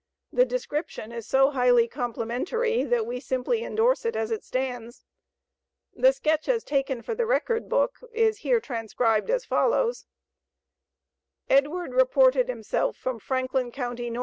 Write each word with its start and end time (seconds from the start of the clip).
The 0.33 0.45
description 0.45 1.11
is 1.11 1.27
so 1.27 1.51
highly 1.51 1.87
complimentary, 1.87 2.83
that 2.85 3.05
we 3.05 3.19
simply 3.19 3.63
endorse 3.63 4.03
it 4.03 4.15
as 4.15 4.31
it 4.31 4.43
stands. 4.43 5.05
The 5.93 6.11
sketch 6.11 6.49
as 6.49 6.63
taken 6.63 7.03
for 7.03 7.13
the 7.13 7.27
record 7.27 7.69
book 7.69 7.99
is 8.11 8.39
here 8.39 8.59
transcribed 8.59 9.29
as 9.29 9.45
follows: 9.45 10.07
"Edward 11.51 11.93
reported 11.93 12.49
himself 12.49 12.97
from 12.97 13.19
Franklin 13.19 13.71
county, 13.71 14.07
N.C. 14.07 14.19